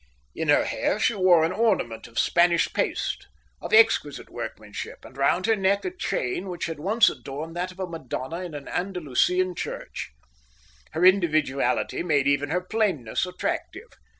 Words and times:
In 0.33 0.49
her 0.49 0.63
hair 0.65 0.99
she 0.99 1.13
wore 1.13 1.43
an 1.43 1.51
ornament 1.51 2.07
of 2.07 2.17
Spanish 2.17 2.73
paste, 2.73 3.27
of 3.61 3.71
exquisite 3.71 4.31
workmanship, 4.31 5.05
and 5.05 5.15
round 5.15 5.45
her 5.45 5.55
neck 5.55 5.85
a 5.85 5.91
chain 5.95 6.49
which 6.49 6.65
had 6.65 6.79
once 6.79 7.07
adorned 7.07 7.55
that 7.55 7.71
of 7.71 7.79
a 7.79 7.85
madonna 7.85 8.39
in 8.39 8.55
an 8.55 8.67
Andalusian 8.67 9.53
church. 9.53 10.09
Her 10.93 11.05
individuality 11.05 12.01
made 12.01 12.25
even 12.25 12.49
her 12.49 12.61
plainness 12.61 13.27
attractive. 13.27 13.89